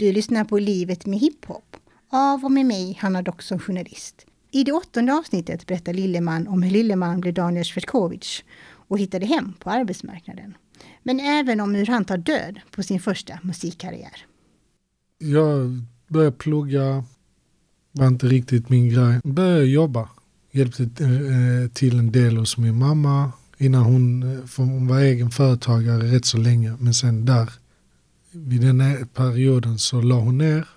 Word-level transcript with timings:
Du 0.00 0.12
lyssnar 0.12 0.44
på 0.44 0.58
Livet 0.58 1.06
med 1.06 1.18
hiphop 1.18 1.76
av 2.10 2.44
och 2.44 2.52
med 2.52 2.66
mig, 2.66 2.98
Hanna 3.00 3.22
Dock 3.22 3.42
som 3.42 3.58
journalist. 3.58 4.26
I 4.50 4.64
det 4.64 4.72
åttonde 4.72 5.14
avsnittet 5.14 5.66
berättar 5.66 5.92
Lilleman 5.92 6.48
om 6.48 6.62
hur 6.62 6.70
Lilleman 6.70 7.20
blev 7.20 7.34
Daniel 7.34 7.64
Svetkovic 7.64 8.44
och 8.62 8.98
hittade 8.98 9.26
hem 9.26 9.52
på 9.58 9.70
arbetsmarknaden. 9.70 10.54
Men 11.02 11.20
även 11.20 11.60
om 11.60 11.74
hur 11.74 11.86
han 11.86 12.04
tar 12.04 12.16
död 12.16 12.60
på 12.70 12.82
sin 12.82 13.00
första 13.00 13.38
musikkarriär. 13.42 14.26
Jag 15.18 15.84
började 16.08 16.36
plugga, 16.36 17.04
var 17.92 18.06
inte 18.06 18.26
riktigt 18.26 18.68
min 18.68 18.88
grej. 18.88 19.20
Började 19.24 19.64
jobba, 19.64 20.08
hjälpte 20.50 20.82
eh, 20.82 21.70
till 21.72 21.98
en 21.98 22.12
del 22.12 22.36
hos 22.36 22.58
min 22.58 22.78
mamma 22.78 23.32
innan 23.58 23.82
hon, 23.82 24.22
eh, 24.22 24.44
hon 24.56 24.86
var 24.86 25.00
egen 25.00 25.30
företagare 25.30 26.12
rätt 26.12 26.24
så 26.24 26.38
länge. 26.38 26.76
Men 26.78 26.94
sen 26.94 27.24
där, 27.24 27.50
vid 28.32 28.60
den 28.60 29.08
perioden 29.14 29.78
så 29.78 30.00
la 30.00 30.14
hon 30.14 30.38
ner. 30.38 30.68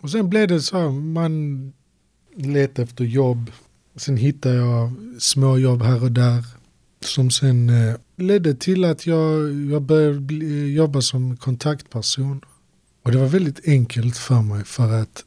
Och 0.00 0.10
sen 0.10 0.30
blev 0.30 0.48
det 0.48 0.60
så 0.60 0.78
här, 0.78 0.90
man 0.90 1.72
letade 2.36 2.82
efter 2.82 3.04
jobb. 3.04 3.50
Sen 3.96 4.16
hittade 4.16 4.54
jag 4.54 4.92
småjobb 5.18 5.82
här 5.82 6.02
och 6.02 6.12
där. 6.12 6.44
Som 7.00 7.30
sen 7.30 7.70
eh, 7.70 7.94
ledde 8.16 8.54
till 8.54 8.84
att 8.84 9.06
jag, 9.06 9.54
jag 9.54 9.82
började 9.82 10.20
bli, 10.20 10.74
jobba 10.74 11.00
som 11.00 11.36
kontaktperson. 11.36 12.40
Och 13.02 13.12
det 13.12 13.18
var 13.18 13.26
väldigt 13.26 13.68
enkelt 13.68 14.16
för 14.16 14.42
mig 14.42 14.64
för 14.64 14.92
att 14.92 15.24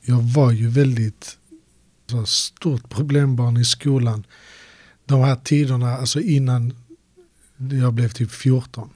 jag 0.00 0.22
var 0.22 0.52
ju 0.52 0.68
väldigt 0.68 1.38
så 2.06 2.26
stort 2.26 2.88
problembarn 2.88 3.56
i 3.56 3.64
skolan. 3.64 4.26
De 5.04 5.20
här 5.20 5.36
tiderna, 5.36 5.96
alltså 5.96 6.20
innan 6.20 6.74
jag 7.56 7.94
blev 7.94 8.08
typ 8.08 8.30
14. 8.30 8.90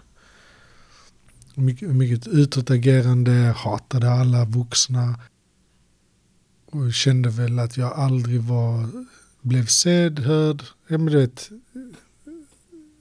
Mycket, 1.54 1.88
mycket 1.88 2.26
utåtagerande, 2.26 3.54
hatade 3.56 4.10
alla 4.10 4.44
vuxna. 4.44 5.20
Och 6.66 6.92
kände 6.92 7.30
väl 7.30 7.58
att 7.58 7.76
jag 7.76 7.92
aldrig 7.92 8.40
var, 8.40 8.88
blev 9.40 9.66
sedd, 9.66 10.18
hörd. 10.18 10.62
Ja 10.88 10.98
men 10.98 11.06
du 11.06 11.18
vet, 11.18 11.50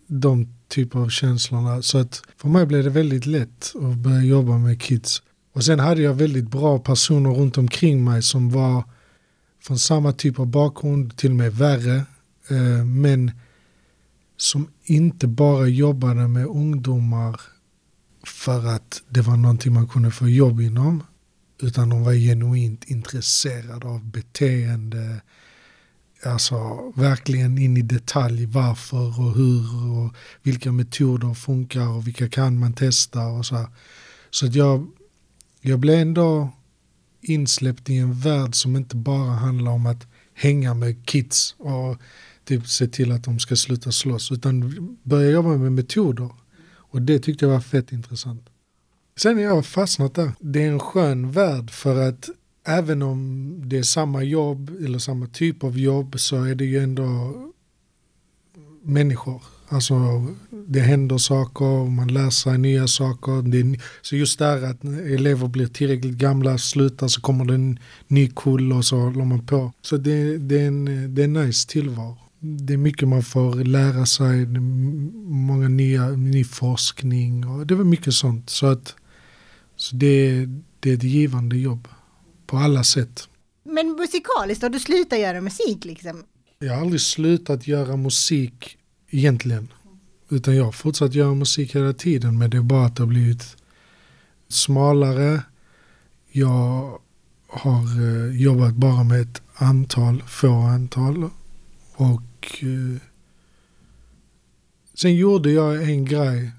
de 0.08 0.48
typer 0.68 1.00
av 1.00 1.10
känslorna. 1.10 1.82
Så 1.82 1.98
att 1.98 2.22
för 2.38 2.50
mig 2.50 2.66
blev 2.66 2.84
det 2.84 2.90
väldigt 2.90 3.26
lätt 3.26 3.74
att 3.76 3.98
börja 3.98 4.24
jobba 4.24 4.58
med 4.58 4.82
kids. 4.82 5.22
Och 5.54 5.64
sen 5.64 5.80
hade 5.80 6.02
jag 6.02 6.14
väldigt 6.14 6.52
bra 6.52 6.80
personer 6.80 7.30
runt 7.30 7.58
omkring 7.58 8.04
mig 8.04 8.24
som 8.24 8.50
var 8.50 8.84
från 9.62 9.80
samma 9.80 10.14
typ 10.14 10.40
av 10.40 10.48
bakgrund, 10.48 11.18
till 11.18 11.30
och 11.30 11.36
med 11.36 11.54
värre. 11.54 11.96
Eh, 12.50 12.86
men 12.86 13.32
som 14.38 14.68
inte 14.84 15.28
bara 15.28 15.68
jobbade 15.68 16.28
med 16.28 16.46
ungdomar 16.46 17.42
för 18.24 18.66
att 18.66 19.02
det 19.10 19.22
var 19.22 19.38
någonting 19.38 19.74
man 19.74 19.88
kunde 19.88 20.12
få 20.12 20.30
jobb 20.30 20.62
inom. 20.62 21.04
Utan 21.62 21.90
de 21.90 22.04
var 22.04 22.14
genuint 22.14 22.84
intresserade 22.84 23.88
av 23.88 24.06
beteende, 24.06 25.22
alltså 26.24 26.56
verkligen 26.96 27.58
in 27.58 27.78
i 27.78 27.82
detalj 27.82 28.46
varför 28.46 29.20
och 29.20 29.36
hur 29.36 29.92
och 29.92 30.14
vilka 30.44 30.72
metoder 30.72 31.34
funkar 31.34 31.88
och 31.88 32.08
vilka 32.08 32.30
kan 32.30 32.60
man 32.60 32.74
testa 32.74 33.28
och 33.28 33.46
så. 33.46 33.56
Här. 33.56 33.68
Så 34.30 34.46
att 34.46 34.56
jag, 34.56 34.88
jag 35.62 35.80
blev 35.80 36.00
ändå 36.00 36.50
insläppt 37.22 37.90
i 37.90 37.98
en 37.98 38.14
värld 38.14 38.56
som 38.56 38.76
inte 38.76 38.96
bara 38.96 39.32
handlar 39.32 39.72
om 39.72 39.86
att 39.86 40.08
hänga 40.34 40.74
med 40.74 41.06
kids 41.06 41.56
och 41.58 41.98
typ 42.46 42.68
se 42.68 42.88
till 42.88 43.12
att 43.12 43.24
de 43.24 43.40
ska 43.40 43.56
sluta 43.56 43.92
slåss 43.92 44.32
utan 44.32 44.98
börja 45.04 45.30
jobba 45.30 45.50
med 45.50 45.72
metoder. 45.72 46.30
Och 46.94 47.02
det 47.02 47.20
tyckte 47.20 47.46
jag 47.46 47.52
var 47.52 47.60
fett 47.60 47.92
intressant. 47.92 48.50
Sen 49.18 49.36
har 49.36 49.44
jag 49.44 49.66
fastnat 49.66 50.16
där. 50.16 50.32
Det 50.40 50.64
är 50.64 50.72
en 50.72 50.80
skön 50.80 51.32
värld 51.32 51.72
för 51.72 52.08
att 52.10 52.30
även 52.66 53.02
om 53.02 53.54
det 53.66 53.78
är 53.78 53.84
samma 53.84 54.24
jobb 54.24 54.72
eller 54.86 55.00
samma 55.00 55.28
typ 55.28 55.64
av 55.64 55.80
jobb 55.80 56.20
så 56.20 56.44
är 56.44 56.56
det 56.56 56.66
ju 56.66 56.80
ändå 56.80 57.34
människor. 58.84 59.44
Alltså 59.68 59.96
det 60.68 60.80
händer 60.80 61.18
saker, 61.18 61.90
man 61.90 62.08
lär 62.08 62.30
sig 62.30 62.58
nya 62.58 62.88
saker. 62.88 63.42
Det 63.42 63.80
så 64.02 64.16
just 64.16 64.40
där 64.40 64.64
att 64.64 64.84
elever 64.84 65.48
blir 65.48 65.68
tillräckligt 65.68 66.18
gamla, 66.18 66.58
slutar 66.58 67.08
så 67.08 67.22
kommer 67.22 67.46
det 67.46 67.56
en 67.56 67.80
ny 68.08 68.28
kull 68.36 68.74
och 68.74 68.86
så 68.86 68.98
håller 68.98 69.26
man 69.26 69.46
på. 69.46 69.72
Så 69.82 69.98
det, 69.98 70.38
det, 70.38 70.62
är, 70.62 70.68
en, 70.68 70.86
det 71.16 71.22
är 71.22 71.26
en 71.26 71.34
nice 71.34 71.68
tillvaro. 71.68 72.23
Det 72.46 72.74
är 72.74 72.78
mycket 72.78 73.08
man 73.08 73.24
får 73.24 73.56
lära 73.56 74.06
sig, 74.06 74.46
många 74.46 75.68
nya, 75.68 76.10
ny 76.10 76.44
forskning 76.44 77.48
och 77.48 77.68
det 77.68 77.76
var 77.76 77.84
mycket 77.84 78.14
sånt. 78.14 78.50
Så, 78.50 78.66
att, 78.66 78.96
så 79.76 79.96
det, 79.96 80.46
det 80.80 80.90
är 80.90 80.94
ett 80.94 81.04
givande 81.04 81.58
jobb 81.58 81.88
på 82.48 82.58
alla 82.58 82.84
sätt. 82.84 83.30
Men 83.64 83.88
musikaliskt, 83.88 84.62
har 84.62 84.70
du 84.70 84.80
slutat 84.80 85.20
göra 85.20 85.42
musik 85.42 85.86
liksom? 85.86 86.24
Jag 86.60 86.74
har 86.74 86.82
aldrig 86.82 87.02
slutat 87.02 87.68
göra 87.68 87.98
musik 87.98 88.78
egentligen. 89.10 89.68
Utan 90.30 90.56
jag 90.56 90.66
har 90.66 90.72
fortsatt 90.72 91.14
göra 91.14 91.34
musik 91.34 91.76
hela 91.76 91.94
tiden 91.94 92.38
men 92.38 92.50
det 92.50 92.58
är 92.58 92.62
bara 92.62 92.86
att 92.86 92.96
det 92.96 93.04
har 93.04 93.08
blivit 93.08 93.58
smalare. 94.48 95.42
Jag 96.32 97.00
har 97.48 97.84
eh, 98.02 98.42
jobbat 98.42 98.74
bara 98.74 99.04
med 99.04 99.22
ett 99.22 99.42
antal, 99.54 100.24
få 100.28 100.54
antal. 100.54 101.30
Och 101.96 102.62
eh, 102.62 103.02
sen 104.94 105.16
gjorde 105.16 105.52
jag 105.52 105.84
en 105.84 106.06
grej 106.06 106.52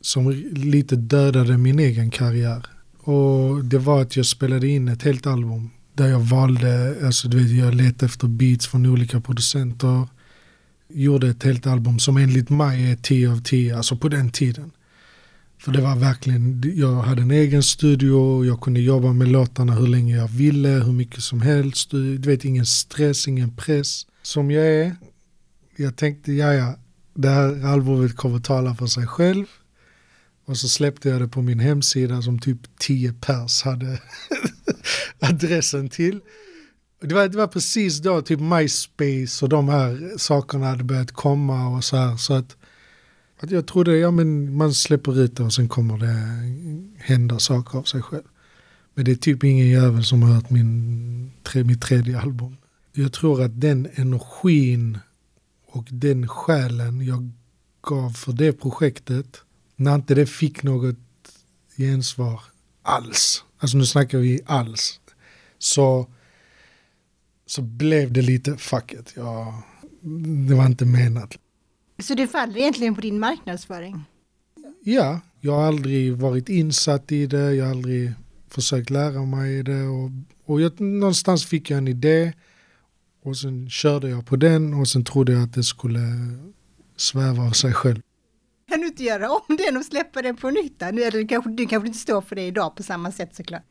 som 0.00 0.30
lite 0.52 0.96
dödade 0.96 1.58
min 1.58 1.78
egen 1.78 2.10
karriär. 2.10 2.66
Och 2.98 3.64
det 3.64 3.78
var 3.78 4.02
att 4.02 4.16
jag 4.16 4.26
spelade 4.26 4.68
in 4.68 4.88
ett 4.88 5.02
helt 5.02 5.26
album. 5.26 5.70
Där 5.94 6.08
jag 6.08 6.20
valde, 6.20 6.96
alltså 7.04 7.28
du 7.28 7.38
vet 7.38 7.50
jag 7.50 7.74
letade 7.74 8.06
efter 8.06 8.28
beats 8.28 8.66
från 8.66 8.86
olika 8.86 9.20
producenter. 9.20 10.08
Gjorde 10.88 11.28
ett 11.28 11.42
helt 11.42 11.66
album 11.66 11.98
som 11.98 12.16
enligt 12.16 12.50
mig 12.50 12.90
är 12.90 12.96
10 12.96 13.32
av 13.32 13.42
10, 13.42 13.76
alltså 13.76 13.96
på 13.96 14.08
den 14.08 14.30
tiden. 14.30 14.70
För 15.58 15.72
det 15.72 15.80
var 15.80 15.96
verkligen, 15.96 16.62
jag 16.76 17.02
hade 17.02 17.22
en 17.22 17.30
egen 17.30 17.62
studio, 17.62 18.44
jag 18.44 18.60
kunde 18.60 18.80
jobba 18.80 19.12
med 19.12 19.28
låtarna 19.28 19.74
hur 19.74 19.86
länge 19.86 20.16
jag 20.16 20.28
ville, 20.28 20.68
hur 20.68 20.92
mycket 20.92 21.22
som 21.22 21.42
helst. 21.42 21.90
Du 21.90 22.18
vet 22.18 22.44
ingen 22.44 22.66
stress, 22.66 23.28
ingen 23.28 23.56
press. 23.56 24.06
Som 24.22 24.50
jag 24.50 24.66
är, 24.66 24.96
jag 25.76 25.96
tänkte 25.96 26.32
ja 26.32 26.54
ja, 26.54 26.74
det 27.14 27.28
här 27.28 27.66
albumet 27.66 28.16
kommer 28.16 28.38
tala 28.38 28.74
för 28.74 28.86
sig 28.86 29.06
själv. 29.06 29.46
Och 30.44 30.56
så 30.56 30.68
släppte 30.68 31.08
jag 31.08 31.20
det 31.20 31.28
på 31.28 31.42
min 31.42 31.60
hemsida 31.60 32.22
som 32.22 32.38
typ 32.38 32.78
10 32.78 33.12
pers 33.12 33.62
hade 33.62 34.00
adressen 35.20 35.88
till. 35.88 36.20
Det 37.00 37.14
var, 37.14 37.28
det 37.28 37.36
var 37.38 37.46
precis 37.46 37.98
då 37.98 38.22
typ 38.22 38.40
MySpace 38.40 39.44
och 39.44 39.48
de 39.48 39.68
här 39.68 40.18
sakerna 40.18 40.66
hade 40.66 40.84
börjat 40.84 41.12
komma 41.12 41.68
och 41.68 41.84
så 41.84 41.96
här. 41.96 42.16
Så 42.16 42.34
att, 42.34 42.56
att 43.40 43.50
jag 43.50 43.66
trodde, 43.66 43.96
ja 43.96 44.10
men 44.10 44.56
man 44.56 44.74
släpper 44.74 45.20
ut 45.20 45.36
det 45.36 45.42
och 45.42 45.52
sen 45.52 45.68
kommer 45.68 45.98
det 45.98 46.16
hända 46.98 47.38
saker 47.38 47.78
av 47.78 47.82
sig 47.82 48.02
själv. 48.02 48.22
Men 48.94 49.04
det 49.04 49.10
är 49.10 49.16
typ 49.16 49.44
ingen 49.44 49.68
jävel 49.68 50.04
som 50.04 50.22
har 50.22 50.34
hört 50.34 50.50
min, 50.50 51.32
tre, 51.42 51.64
mitt 51.64 51.82
tredje 51.82 52.20
album. 52.20 52.56
Jag 52.92 53.12
tror 53.12 53.42
att 53.42 53.60
den 53.60 53.88
energin 53.94 54.98
och 55.66 55.88
den 55.90 56.28
själen 56.28 57.06
jag 57.06 57.30
gav 57.82 58.10
för 58.10 58.32
det 58.32 58.52
projektet 58.52 59.42
när 59.76 59.94
inte 59.94 60.14
det 60.14 60.26
fick 60.26 60.62
något 60.62 60.96
gensvar 61.76 62.40
alls, 62.82 63.44
alltså 63.58 63.78
nu 63.78 63.86
snackar 63.86 64.18
vi 64.18 64.40
alls, 64.46 65.00
så, 65.58 66.06
så 67.46 67.62
blev 67.62 68.12
det 68.12 68.22
lite 68.22 68.56
fuck 68.56 68.92
it. 68.92 69.12
Ja, 69.16 69.62
det 70.48 70.54
var 70.54 70.66
inte 70.66 70.84
menat. 70.84 71.38
Så 71.98 72.14
det 72.14 72.26
faller 72.26 72.58
egentligen 72.58 72.94
på 72.94 73.00
din 73.00 73.18
marknadsföring? 73.18 74.04
Ja, 74.84 75.20
jag 75.40 75.52
har 75.52 75.62
aldrig 75.62 76.16
varit 76.16 76.48
insatt 76.48 77.12
i 77.12 77.26
det, 77.26 77.54
jag 77.54 77.64
har 77.64 77.70
aldrig 77.70 78.12
försökt 78.48 78.90
lära 78.90 79.24
mig 79.24 79.62
det 79.62 79.82
och, 79.82 80.10
och 80.44 80.60
jag, 80.60 80.80
någonstans 80.80 81.46
fick 81.46 81.70
jag 81.70 81.78
en 81.78 81.88
idé 81.88 82.32
och 83.22 83.36
sen 83.36 83.70
körde 83.70 84.08
jag 84.08 84.26
på 84.26 84.36
den 84.36 84.74
och 84.74 84.88
sen 84.88 85.04
trodde 85.04 85.32
jag 85.32 85.42
att 85.42 85.54
det 85.54 85.62
skulle 85.62 86.00
sväva 86.96 87.42
av 87.42 87.50
sig 87.50 87.72
själv. 87.72 88.00
Kan 88.68 88.80
du 88.80 88.86
inte 88.86 89.04
göra 89.04 89.30
om 89.30 89.56
den 89.56 89.76
och 89.76 89.84
släppa 89.84 90.22
den 90.22 90.36
på 90.36 90.50
nytt? 90.50 90.82
Nu 90.92 91.10
du 91.10 91.26
kanske, 91.26 91.50
du 91.50 91.66
kanske 91.66 91.86
inte 91.86 91.98
står 91.98 92.20
för 92.20 92.36
det 92.36 92.42
idag 92.42 92.76
på 92.76 92.82
samma 92.82 93.12
sätt 93.12 93.34
såklart. 93.34 93.62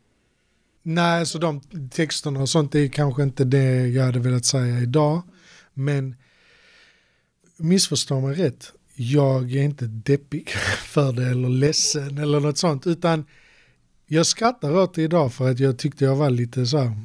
Nej, 0.82 1.26
så 1.26 1.38
de 1.38 1.60
texterna 1.90 2.40
och 2.40 2.48
sånt 2.48 2.74
är 2.74 2.88
kanske 2.88 3.22
inte 3.22 3.44
det 3.44 3.88
jag 3.88 4.04
hade 4.04 4.18
velat 4.18 4.44
säga 4.44 4.80
idag. 4.80 5.22
Men 5.74 6.14
missförstå 7.56 8.20
mig 8.20 8.34
rätt, 8.34 8.72
jag 8.94 9.52
är 9.52 9.62
inte 9.62 9.86
deppig 9.86 10.50
för 10.84 11.12
det 11.12 11.26
eller 11.26 11.48
ledsen 11.48 12.18
eller 12.18 12.40
något 12.40 12.58
sånt. 12.58 12.86
Utan 12.86 13.24
jag 14.06 14.26
skrattar 14.26 14.76
åt 14.76 14.94
det 14.94 15.02
idag 15.02 15.32
för 15.32 15.50
att 15.50 15.58
jag 15.58 15.78
tyckte 15.78 16.04
jag 16.04 16.16
var 16.16 16.30
lite 16.30 16.66
så 16.66 16.78
här 16.78 16.96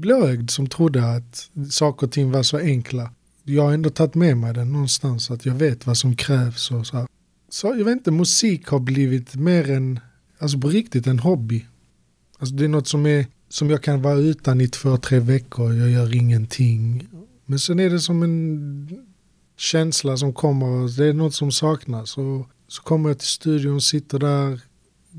blåögd 0.00 0.50
som 0.50 0.66
trodde 0.66 1.16
att 1.16 1.50
saker 1.70 2.06
och 2.06 2.12
ting 2.12 2.30
var 2.30 2.42
så 2.42 2.58
enkla 2.58 3.10
jag 3.44 3.62
har 3.62 3.72
ändå 3.72 3.90
tagit 3.90 4.14
med 4.14 4.36
mig 4.36 4.54
den 4.54 4.72
någonstans. 4.72 5.30
Att 5.30 5.46
jag 5.46 5.54
vet 5.54 5.86
vad 5.86 5.96
som 5.96 6.16
krävs 6.16 6.70
och 6.70 6.86
så 6.86 6.96
här. 6.96 7.06
Så 7.48 7.66
jag 7.66 7.84
vet 7.84 7.92
inte, 7.92 8.10
musik 8.10 8.66
har 8.66 8.78
blivit 8.78 9.34
mer 9.34 9.70
än, 9.70 10.00
alltså 10.38 10.58
på 10.58 10.68
riktigt 10.68 11.06
en 11.06 11.18
hobby. 11.18 11.66
Alltså 12.38 12.54
det 12.54 12.64
är 12.64 12.68
något 12.68 12.88
som, 12.88 13.06
är, 13.06 13.26
som 13.48 13.70
jag 13.70 13.82
kan 13.82 14.02
vara 14.02 14.18
utan 14.18 14.60
i 14.60 14.68
två, 14.68 14.96
tre 14.96 15.18
veckor. 15.18 15.74
Jag 15.74 15.90
gör 15.90 16.14
ingenting. 16.14 17.08
Men 17.46 17.58
sen 17.58 17.80
är 17.80 17.90
det 17.90 18.00
som 18.00 18.22
en 18.22 18.88
känsla 19.56 20.16
som 20.16 20.32
kommer. 20.32 20.96
Det 20.96 21.06
är 21.06 21.12
något 21.12 21.34
som 21.34 21.52
saknas. 21.52 22.18
Och 22.18 22.48
så 22.68 22.82
kommer 22.82 23.10
jag 23.10 23.18
till 23.18 23.28
studion, 23.28 23.80
sitter 23.80 24.18
där. 24.18 24.60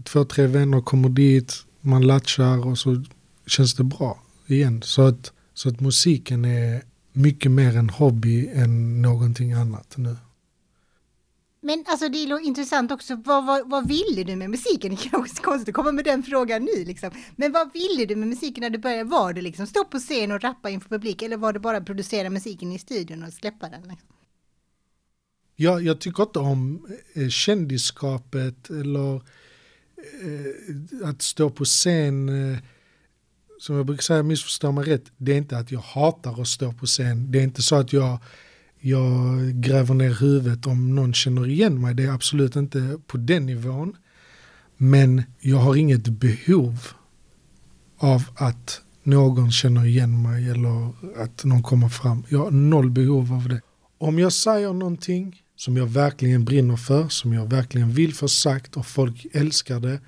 Två, 0.04 0.26
tre 0.26 0.48
vänner 0.48 0.82
kommer 0.82 1.10
dit. 1.10 1.54
Man 1.82 2.08
latchar 2.08 2.68
och 2.68 2.78
så 2.78 3.04
känns 3.48 3.74
det 3.74 3.84
bra 3.84 4.20
igen. 4.52 4.82
Så 4.82 5.02
att, 5.02 5.32
så 5.54 5.70
att 5.70 5.80
musiken 5.80 6.46
är 6.46 6.82
mycket 7.14 7.52
mer 7.52 7.78
en 7.78 7.90
hobby 7.90 8.48
än 8.48 9.02
någonting 9.02 9.54
annat 9.54 9.98
nu. 9.98 10.16
Men 11.64 11.84
alltså 11.88 12.10
det 12.10 12.18
är 12.18 12.46
intressant 12.46 12.92
också, 12.92 13.16
vad, 13.16 13.46
vad, 13.46 13.70
vad 13.70 13.88
ville 13.88 14.24
du 14.24 14.36
med 14.36 14.50
musiken? 14.50 14.96
Det 14.96 15.14
är 15.14 15.20
också 15.20 15.44
konstigt 15.44 15.70
att 15.70 15.76
komma 15.76 15.92
med 15.92 16.06
den 16.06 16.24
frågan 16.24 16.64
nu 16.64 16.86
liksom. 16.86 17.12
Men 17.36 17.52
vad 17.52 17.74
ville 17.74 18.06
du 18.06 18.16
med 18.16 18.28
musiken 18.28 18.62
när 18.62 18.70
du 18.70 18.78
började? 18.78 19.04
Var 19.04 19.34
det 19.34 19.42
liksom 19.42 19.68
stå 19.68 19.84
på 19.84 20.00
scen 20.00 20.32
och 20.32 20.42
rappa 20.42 20.70
inför 20.70 20.90
publik 20.90 21.22
eller 21.22 21.38
var 21.38 21.54
det 21.54 21.60
bara 21.60 21.82
producera 21.82 22.30
musiken 22.30 22.72
i 22.72 22.80
studion 22.80 23.24
och 23.24 23.34
släppa 23.34 23.70
den? 23.70 23.82
Liksom? 23.82 24.10
Ja, 25.56 25.80
jag 25.80 26.00
tycker 26.02 26.24
inte 26.24 26.40
om 26.40 26.88
eh, 27.14 27.30
kändisskapet 27.30 28.70
eller 28.70 29.16
eh, 29.16 31.10
att 31.10 31.22
stå 31.22 31.50
på 31.50 31.66
scen. 31.66 32.30
Eh, 32.30 32.58
som 33.62 33.76
jag 33.76 33.86
brukar 33.86 34.02
säga, 34.02 34.24
missförstå 34.24 34.72
mig 34.72 34.86
rätt, 34.86 35.04
det 35.18 35.34
är 35.34 35.38
inte 35.38 35.58
att 35.58 35.72
jag 35.72 35.80
hatar 35.80 36.42
att 36.42 36.48
stå 36.48 36.74
på 36.74 36.86
scen. 36.86 37.32
Det 37.32 37.40
är 37.40 37.44
inte 37.44 37.62
så 37.62 37.76
att 37.76 37.94
jag 37.94 38.20
jag 38.80 39.40
gräver 39.54 39.94
ner 39.94 40.20
huvudet 40.20 40.68
om 40.68 40.96
någon 40.96 41.14
känner 41.14 41.48
igen 41.48 41.82
mig. 41.82 41.94
Det 41.94 42.04
är 42.04 42.12
absolut 42.12 42.56
inte 42.56 43.00
på 43.08 43.18
den 43.18 43.46
nivån. 43.46 43.96
Men 44.78 45.24
jag 45.40 45.58
har 45.58 45.76
inget 45.76 46.08
behov 46.08 46.88
av 47.98 48.24
att 48.36 48.82
någon 49.04 49.52
känner 49.52 49.86
igen 49.86 50.22
mig 50.22 50.50
eller 50.50 50.94
att 51.24 51.44
någon 51.44 51.64
kommer 51.64 51.90
fram. 51.90 52.24
Jag 52.30 52.40
har 52.40 52.52
noll 52.52 52.90
behov 52.90 53.34
av 53.34 53.50
det. 53.50 53.62
Om 53.98 54.20
jag 54.20 54.34
säger 54.34 54.74
någonting 54.74 55.42
som 55.56 55.78
jag 55.78 55.86
verkligen 55.86 56.46
brinner 56.46 56.76
för, 56.76 57.10
som 57.10 57.34
jag 57.34 57.50
verkligen 57.50 57.92
vill 57.92 58.14
få 58.14 58.28
sagt 58.28 58.78
och 58.78 58.86
folk 58.86 59.26
älskar 59.34 59.80
det, 59.80 60.00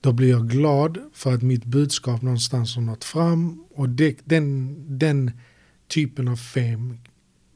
då 0.00 0.12
blir 0.12 0.30
jag 0.30 0.48
glad 0.48 0.98
för 1.12 1.34
att 1.34 1.42
mitt 1.42 1.64
budskap 1.64 2.22
någonstans 2.22 2.74
har 2.74 2.82
nått 2.82 3.04
fram 3.04 3.64
och 3.74 3.88
det, 3.88 4.18
den, 4.24 4.76
den 4.98 5.30
typen 5.88 6.28
av 6.28 6.36
fame 6.36 6.96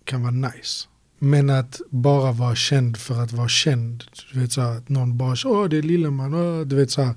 kan 0.05 0.23
vara 0.23 0.31
nice. 0.33 0.89
Men 1.19 1.51
att 1.51 1.81
bara 1.91 2.33
vara 2.33 2.55
känd 2.55 2.97
för 2.97 3.23
att 3.23 3.33
vara 3.33 3.49
känd. 3.49 4.05
Du 4.33 4.41
vet 4.41 4.53
så 4.53 4.61
här, 4.61 4.77
att 4.77 4.89
någon 4.89 5.19
bara, 5.19 5.37
åh 5.45 5.69
det 5.69 5.79
är 5.79 5.83
Lilleman, 5.83 6.35
åh, 6.35 6.67
du 6.67 6.77
vet 6.77 6.91
så 6.91 7.03
här. 7.03 7.15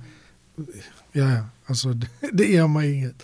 Ja, 1.12 1.34
ja, 1.34 1.46
alltså 1.66 1.90
det, 1.94 2.08
det 2.32 2.46
ger 2.46 2.68
mig 2.68 2.94
inget. 2.94 3.24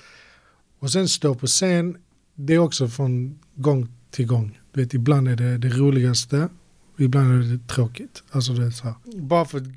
Och 0.80 0.92
sen 0.92 1.10
stå 1.10 1.36
på 1.36 1.48
scen, 1.48 1.98
det 2.36 2.54
är 2.54 2.60
också 2.60 2.88
från 2.88 3.40
gång 3.56 3.88
till 4.12 4.26
gång. 4.26 4.60
Du 4.72 4.82
vet, 4.82 4.94
ibland 4.94 5.28
är 5.28 5.36
det 5.36 5.58
det 5.58 5.70
roligaste, 5.70 6.50
ibland 6.98 7.44
är 7.44 7.58
det 7.58 7.68
tråkigt. 7.68 8.24
Alltså 8.32 8.54
det 8.54 8.66
är 8.66 8.72
så 8.72 8.84
här. 8.84 8.96
Bara 9.22 9.46
för 9.46 9.58
att 9.58 9.68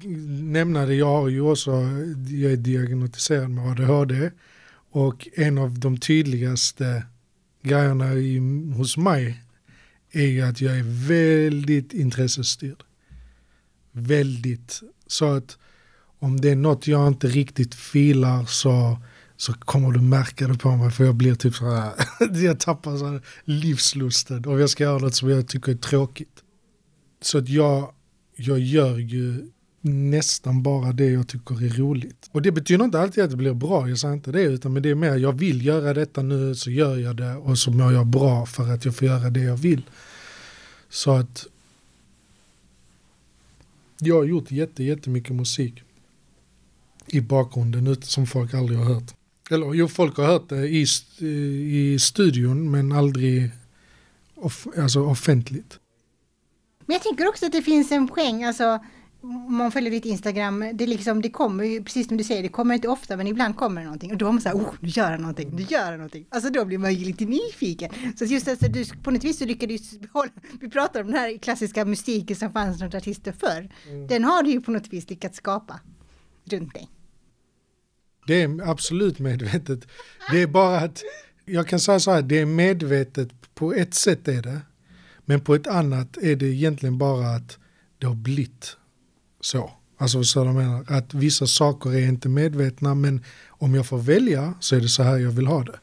nämna 0.43 0.87
det, 0.87 0.95
jag 0.95 1.07
har 1.07 1.29
ju 1.29 1.41
också, 1.41 1.71
jag 2.29 2.53
är 2.53 2.57
diagnostiserad 2.57 3.51
med 3.51 3.71
ADHD. 3.71 4.31
Och 4.91 5.29
en 5.35 5.59
av 5.59 5.79
de 5.79 5.99
tydligaste 5.99 7.07
grejerna 7.63 8.15
i, 8.15 8.39
hos 8.77 8.97
mig 8.97 9.43
är 10.13 10.27
ju 10.27 10.43
att 10.43 10.61
jag 10.61 10.79
är 10.79 11.09
väldigt 11.09 11.93
intressestyrd. 11.93 12.83
Väldigt. 13.93 14.83
Så 15.07 15.25
att 15.25 15.59
om 16.19 16.41
det 16.41 16.51
är 16.51 16.57
något 16.57 16.87
jag 16.87 17.09
inte 17.09 17.27
riktigt 17.29 17.75
filar 17.75 18.45
så, 18.45 18.99
så 19.37 19.53
kommer 19.53 19.91
du 19.91 20.01
märka 20.01 20.49
det 20.49 20.59
på 20.59 20.77
mig 20.77 20.91
för 20.91 21.05
jag 21.05 21.15
blir 21.15 21.35
typ 21.35 21.55
så 21.55 21.71
här, 21.71 21.93
jag 22.45 22.61
tappar 22.61 22.97
så 22.97 23.07
här 23.07 23.23
livslusten 23.45 24.45
om 24.47 24.61
jag 24.61 24.71
ska 24.71 24.85
göra 24.85 24.99
något 24.99 25.15
som 25.15 25.31
jag 25.31 25.49
tycker 25.49 25.73
är 25.73 25.77
tråkigt. 25.77 26.43
Så 27.21 27.39
att 27.39 27.49
jag, 27.49 27.93
jag 28.37 28.59
gör 28.59 28.99
ju 28.99 29.51
nästan 29.81 30.63
bara 30.63 30.93
det 30.93 31.11
jag 31.11 31.29
tycker 31.29 31.65
är 31.65 31.69
roligt. 31.69 32.31
Och 32.33 32.43
det 32.43 32.53
betyder 32.53 32.85
inte 32.85 33.01
alltid 33.01 33.25
att 33.25 33.31
det 33.31 33.37
blir 33.37 33.55
bra, 33.55 33.89
jag 33.89 33.99
säger 33.99 34.15
inte 34.15 34.33
det, 34.33 34.43
utan 34.43 34.73
men 34.73 34.83
det 34.83 34.91
är 34.91 34.95
mer 34.95 35.17
jag 35.17 35.33
vill 35.33 35.67
göra 35.67 35.95
detta 35.95 36.23
nu 36.23 36.55
så 36.55 36.71
gör 36.71 36.97
jag 36.97 37.17
det 37.17 37.35
och 37.37 37.59
så 37.59 37.71
mår 37.71 37.93
jag 37.93 38.07
bra 38.07 38.47
för 38.47 38.73
att 38.73 38.85
jag 38.85 38.97
får 38.97 39.09
göra 39.09 39.31
det 39.31 39.41
jag 39.41 39.57
vill. 39.57 39.83
Så 40.89 41.11
att 41.11 41.47
jag 43.99 44.17
har 44.17 44.25
gjort 44.25 44.51
jätte, 44.51 44.85
jättemycket 44.85 45.35
musik 45.35 45.83
i 47.07 47.21
bakgrunden 47.21 48.03
som 48.03 48.27
folk 48.27 48.55
aldrig 48.55 48.79
har 48.79 48.95
hört. 48.95 49.15
Eller 49.51 49.75
jo, 49.75 49.89
folk 49.89 50.17
har 50.17 50.25
hört 50.27 50.49
det 50.49 50.69
i, 50.69 50.87
i 51.71 51.99
studion 51.99 52.71
men 52.71 52.93
aldrig 52.93 53.51
off, 54.35 54.67
alltså 54.79 55.01
offentligt. 55.01 55.79
Men 56.87 56.95
jag 56.95 57.03
tänker 57.03 57.29
också 57.29 57.47
att 57.47 57.53
det 57.53 57.63
finns 57.63 57.93
en 57.93 58.09
poäng, 58.09 58.45
alltså 58.45 58.81
om 59.21 59.55
man 59.55 59.73
följer 59.73 59.91
ditt 59.91 60.05
Instagram, 60.05 60.71
det, 60.75 60.87
liksom, 60.87 61.23
det 61.23 61.31
kommer 61.31 61.65
ju, 61.65 61.85
precis 61.85 62.09
som 62.09 62.17
du 62.17 62.25
säger, 62.25 62.43
det 62.43 62.49
kommer 62.49 62.75
inte 62.75 62.89
ofta 62.89 63.17
men 63.17 63.27
ibland 63.27 63.57
kommer 63.57 63.81
det 63.81 63.85
någonting 63.85 64.13
och 64.13 64.19
då 64.19 64.27
är 64.29 64.33
man 64.33 64.41
så 64.41 64.49
här, 64.49 64.57
oh, 64.57 64.75
nu 64.81 64.89
gör 64.89 65.11
han 65.11 65.21
någonting, 65.21 65.51
nu 65.53 65.63
gör 65.63 65.85
han 65.85 65.97
någonting. 65.97 66.27
Alltså 66.29 66.51
då 66.51 66.65
blir 66.65 66.79
man 66.79 66.95
ju 66.95 67.05
lite 67.05 67.25
nyfiken. 67.25 67.91
Så 68.17 68.25
just 68.25 68.49
alltså, 68.49 68.69
du, 68.69 68.85
på 68.85 69.11
något 69.11 69.25
vis 69.25 69.39
så 69.39 69.45
lyckades 69.45 69.91
du 69.91 69.99
behålla, 69.99 70.31
vi 70.61 70.71
pratar 70.71 71.01
om 71.01 71.07
den 71.07 71.17
här 71.17 71.39
klassiska 71.39 71.85
mystiken 71.85 72.37
som 72.37 72.53
fanns 72.53 72.81
runt 72.81 72.95
artister 72.95 73.33
förr. 73.33 73.71
Mm. 73.89 74.07
Den 74.07 74.25
har 74.25 74.43
du 74.43 74.51
ju 74.51 74.61
på 74.61 74.71
något 74.71 74.89
vis 74.89 75.11
lyckats 75.11 75.37
skapa 75.37 75.81
runt 76.45 76.75
dig. 76.75 76.89
Det 78.27 78.43
är 78.43 78.71
absolut 78.71 79.19
medvetet. 79.19 79.87
Det 80.31 80.43
är 80.43 80.47
bara 80.47 80.79
att, 80.79 81.03
jag 81.45 81.69
kan 81.69 81.81
säga 81.81 82.01
så 82.01 82.11
här, 82.11 82.23
det 82.23 82.39
är 82.39 82.47
medvetet 82.47 83.55
på 83.55 83.73
ett 83.73 83.95
sätt 83.95 84.29
är 84.29 84.43
det. 84.43 84.61
Men 85.29 85.41
på 85.41 85.55
ett 85.55 85.67
annat 85.67 86.17
är 86.17 86.37
det 86.37 86.47
egentligen 86.47 86.99
bara 86.99 87.29
att 87.31 87.59
det 87.99 88.07
har 88.07 88.15
blivit 88.15 88.77
så. 89.41 89.71
Alltså 89.99 90.25
så 90.25 90.45
de 90.45 90.55
menar, 90.55 90.85
att 90.89 91.15
vissa 91.15 91.47
saker 91.47 91.95
är 91.95 92.09
inte 92.09 92.29
medvetna 92.29 92.95
men 92.95 93.25
om 93.49 93.75
jag 93.75 93.87
får 93.87 93.99
välja 93.99 94.55
så 94.61 94.77
är 94.77 94.81
det 94.81 94.89
så 94.89 95.03
här 95.03 95.17
jag 95.17 95.31
vill 95.31 95.47
ha 95.47 95.65
det. 95.65 95.79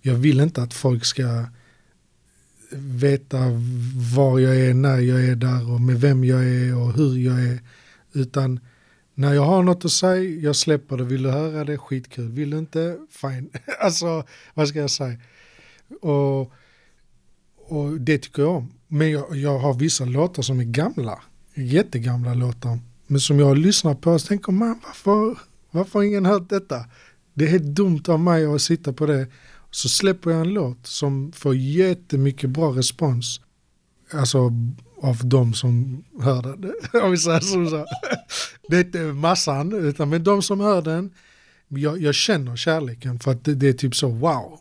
Jag 0.00 0.14
vill 0.14 0.40
inte 0.40 0.62
att 0.62 0.74
folk 0.74 1.04
ska 1.04 1.44
veta 2.78 3.38
var 4.14 4.38
jag 4.38 4.56
är, 4.56 4.74
när 4.74 4.98
jag 4.98 5.24
är 5.24 5.36
där 5.36 5.72
och 5.72 5.80
med 5.80 6.00
vem 6.00 6.24
jag 6.24 6.44
är 6.44 6.76
och 6.76 6.92
hur 6.92 7.16
jag 7.16 7.42
är. 7.42 7.60
Utan 8.12 8.60
när 9.14 9.34
jag 9.34 9.44
har 9.44 9.62
något 9.62 9.84
att 9.84 9.92
säga, 9.92 10.40
jag 10.40 10.56
släpper 10.56 10.96
det. 10.96 11.04
Vill 11.04 11.22
du 11.22 11.30
höra 11.30 11.64
det? 11.64 11.78
Skitkul. 11.78 12.28
Vill 12.28 12.50
du 12.50 12.58
inte? 12.58 12.98
Fine. 13.10 13.50
alltså, 13.80 14.24
vad 14.54 14.68
ska 14.68 14.78
jag 14.78 14.90
säga? 14.90 15.18
Och, 16.00 16.52
och 17.56 18.00
det 18.00 18.18
tycker 18.18 18.42
jag 18.42 18.56
om. 18.56 18.72
Men 18.88 19.10
jag, 19.10 19.36
jag 19.36 19.58
har 19.58 19.74
vissa 19.74 20.04
låtar 20.04 20.42
som 20.42 20.60
är 20.60 20.64
gamla. 20.64 21.22
Jättegamla 21.54 22.34
låtar 22.34 22.78
men 23.06 23.20
som 23.20 23.38
jag 23.38 23.58
lyssnar 23.58 23.94
på 23.94 24.10
och 24.10 24.24
tänker 24.24 24.52
man 24.52 24.80
varför, 24.86 25.38
varför 25.70 25.98
har 25.98 26.04
ingen 26.04 26.26
hört 26.26 26.48
detta? 26.48 26.84
Det 27.34 27.44
är 27.44 27.48
helt 27.48 27.64
dumt 27.64 28.02
av 28.08 28.20
mig 28.20 28.46
att 28.46 28.62
sitta 28.62 28.92
på 28.92 29.06
det. 29.06 29.26
Så 29.70 29.88
släpper 29.88 30.30
jag 30.30 30.40
en 30.40 30.54
låt 30.54 30.86
som 30.86 31.32
får 31.32 31.56
jättemycket 31.56 32.50
bra 32.50 32.70
respons. 32.70 33.40
Alltså 34.12 34.52
av 35.02 35.20
de 35.24 35.54
som 35.54 36.04
hör 36.20 36.42
den. 36.42 36.72
Om 37.02 37.10
vi 37.10 37.16
säger 37.16 37.40
så. 37.40 37.86
Det 38.68 38.76
är 38.76 38.84
inte 38.84 38.98
massan, 38.98 39.72
utan 39.72 40.08
men 40.08 40.24
de 40.24 40.42
som 40.42 40.60
hör 40.60 40.82
den. 40.82 41.10
Jag, 41.68 42.02
jag 42.02 42.14
känner 42.14 42.56
kärleken 42.56 43.18
för 43.18 43.30
att 43.30 43.44
det, 43.44 43.54
det, 43.54 43.68
är 43.68 43.72
typ 43.72 43.94
så 43.96 44.08
wow. 44.08 44.60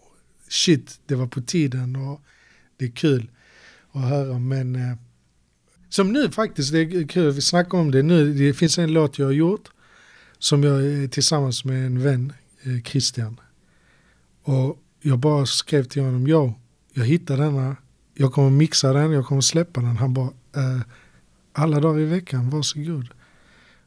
Shit, 0.49 0.99
det 1.05 1.15
var 1.15 1.27
på 1.27 1.41
tiden 1.41 1.95
och 1.95 2.21
det 2.77 2.85
är 2.85 2.91
kul 2.91 3.27
att 3.95 4.09
höra. 4.09 4.39
Men 4.39 4.75
eh, 4.75 4.97
som 5.89 6.13
nu 6.13 6.31
faktiskt, 6.31 6.71
det 6.71 6.79
är 6.79 7.07
kul, 7.07 7.31
vi 7.31 7.41
snackar 7.41 7.77
om 7.77 7.91
det 7.91 8.03
nu. 8.03 8.33
Det 8.33 8.53
finns 8.53 8.77
en 8.77 8.93
låt 8.93 9.19
jag 9.19 9.25
har 9.25 9.31
gjort 9.33 9.69
som 10.39 10.63
jag 10.63 10.85
är 10.85 11.07
tillsammans 11.07 11.65
med 11.65 11.85
en 11.85 12.03
vän, 12.03 12.33
eh, 12.63 12.83
Christian. 12.83 13.39
Och 14.43 14.79
jag 15.01 15.19
bara 15.19 15.45
skrev 15.45 15.83
till 15.83 16.01
honom, 16.01 16.27
yo, 16.27 16.53
jag 16.93 17.05
hittade 17.05 17.43
denna, 17.43 17.75
jag 18.13 18.33
kommer 18.33 18.49
mixa 18.49 18.93
den, 18.93 19.11
jag 19.11 19.25
kommer 19.25 19.41
släppa 19.41 19.81
den. 19.81 19.97
Han 19.97 20.13
bara, 20.13 20.29
eh, 20.55 20.81
alla 21.53 21.79
dagar 21.79 21.99
i 21.99 22.05
veckan, 22.05 22.49
varsågod. 22.49 23.07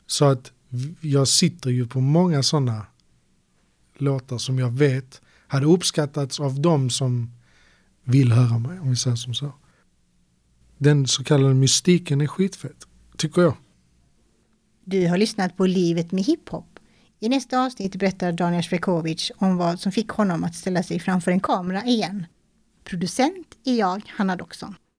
Så 0.07 0.25
att 0.25 0.53
jag 1.01 1.29
sitter 1.29 1.71
ju 1.71 1.87
på 1.87 2.01
många 2.01 2.43
sådana 2.43 2.87
låtar 3.99 4.39
som 4.39 4.59
jag 4.59 4.71
vet 4.71 5.21
hade 5.47 5.67
uppskattats 5.67 6.41
av 6.41 6.61
de 6.61 6.91
som 6.91 7.33
vill 8.05 8.33
höra 8.33 8.59
mig, 8.59 8.81
om 8.81 8.91
vi 8.91 8.97
säger 8.97 9.17
som 9.17 9.35
så 9.35 9.53
den 10.79 11.07
så 11.07 11.25
kallade 11.25 11.55
mystiken 11.55 12.21
är 12.21 12.27
skitfett, 12.27 12.87
tycker 13.17 13.43
jag. 13.43 13.57
Du 14.85 15.09
har 15.09 15.19
lyssnat 15.19 15.57
på 15.57 15.67
Livet 15.67 16.13
med 16.13 16.25
hiphop. 16.25 16.79
I 17.21 17.29
nästa 17.29 17.65
avsnitt 17.65 17.97
berättar 17.97 18.33
Daniel 18.33 18.63
Srekovic 18.63 19.33
om 19.37 19.57
vad 19.57 19.81
som 19.81 19.93
fick 19.93 20.09
honom 20.09 20.45
att 20.45 20.55
ställa 20.55 20.83
sig 20.83 21.01
framför 21.01 21.31
en 21.31 21.41
kamera 21.41 21.85
igen. 21.85 22.27
Producent 22.85 23.47
är 23.65 23.75
jag, 23.75 24.03
Hanna 24.17 24.37
Doxon. 24.37 24.75